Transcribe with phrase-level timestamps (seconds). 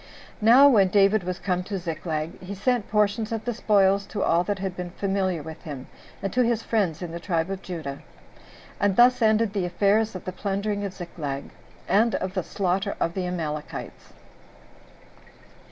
[0.41, 4.43] Now when David was come to Ziklag, he sent portions of the spoils to all
[4.45, 5.85] that had been familiar with him,
[6.23, 7.99] and to his friends in the tribe of Judah.
[8.79, 11.51] And thus ended the affairs of the plundering of Ziklag,
[11.87, 14.13] and of the slaughter of the Amalekites.